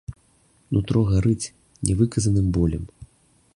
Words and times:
Нутро 0.75 1.01
гарыць 1.09 1.51
нявыказаным 1.89 2.47
болем. 2.59 2.83